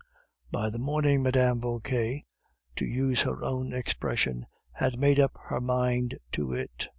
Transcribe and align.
By 0.49 0.71
the 0.71 0.79
morning, 0.79 1.21
Mme. 1.21 1.59
Vauquer, 1.59 2.21
to 2.75 2.85
use 2.85 3.21
her 3.21 3.43
own 3.43 3.71
expression, 3.71 4.47
had 4.71 4.97
"made 4.97 5.19
up 5.19 5.33
her 5.49 5.61
mind 5.61 6.17
to 6.31 6.53
it." 6.53 6.87